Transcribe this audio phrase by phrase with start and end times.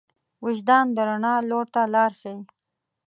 [0.45, 2.37] وجدان د رڼا لور ته لار ښيي.